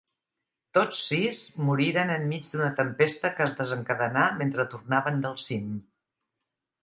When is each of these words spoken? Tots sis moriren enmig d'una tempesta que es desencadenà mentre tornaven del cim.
Tots 0.77 1.01
sis 1.09 1.41
moriren 1.65 2.13
enmig 2.13 2.47
d'una 2.53 2.69
tempesta 2.79 3.31
que 3.39 3.45
es 3.49 3.53
desencadenà 3.59 4.23
mentre 4.41 4.67
tornaven 4.71 5.21
del 5.27 5.37
cim. 5.45 5.69